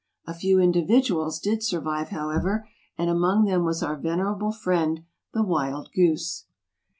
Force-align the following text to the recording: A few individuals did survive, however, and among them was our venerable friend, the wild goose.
A 0.25 0.33
few 0.33 0.59
individuals 0.59 1.37
did 1.39 1.61
survive, 1.61 2.09
however, 2.09 2.67
and 2.97 3.07
among 3.07 3.45
them 3.45 3.63
was 3.63 3.83
our 3.83 3.95
venerable 3.95 4.51
friend, 4.51 5.03
the 5.31 5.43
wild 5.43 5.91
goose. 5.93 6.45